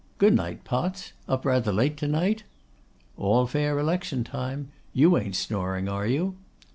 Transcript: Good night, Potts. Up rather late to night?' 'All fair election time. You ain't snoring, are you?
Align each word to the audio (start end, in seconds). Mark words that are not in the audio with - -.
Good 0.17 0.33
night, 0.33 0.63
Potts. 0.63 1.13
Up 1.29 1.45
rather 1.45 1.71
late 1.71 1.95
to 1.97 2.07
night?' 2.07 2.43
'All 3.17 3.45
fair 3.45 3.77
election 3.77 4.23
time. 4.23 4.69
You 4.93 5.15
ain't 5.15 5.35
snoring, 5.35 5.87
are 5.87 6.07
you? 6.07 6.37